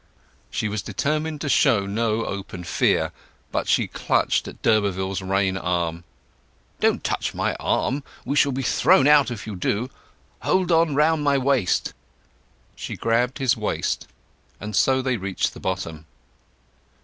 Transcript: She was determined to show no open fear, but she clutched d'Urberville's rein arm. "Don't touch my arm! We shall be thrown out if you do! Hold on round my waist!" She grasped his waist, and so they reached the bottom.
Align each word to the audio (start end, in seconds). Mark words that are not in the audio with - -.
She 0.49 0.67
was 0.67 0.81
determined 0.81 1.41
to 1.41 1.47
show 1.47 1.85
no 1.85 2.25
open 2.25 2.63
fear, 2.63 3.11
but 3.51 3.67
she 3.67 3.85
clutched 3.85 4.49
d'Urberville's 4.63 5.21
rein 5.21 5.57
arm. 5.57 6.05
"Don't 6.79 7.03
touch 7.03 7.35
my 7.35 7.53
arm! 7.59 8.01
We 8.25 8.35
shall 8.35 8.51
be 8.51 8.63
thrown 8.63 9.07
out 9.07 9.29
if 9.29 9.45
you 9.45 9.55
do! 9.55 9.91
Hold 10.39 10.71
on 10.71 10.95
round 10.95 11.23
my 11.23 11.37
waist!" 11.37 11.93
She 12.75 12.97
grasped 12.97 13.37
his 13.37 13.55
waist, 13.55 14.07
and 14.59 14.75
so 14.75 15.03
they 15.03 15.17
reached 15.17 15.53
the 15.53 15.59
bottom. 15.59 16.07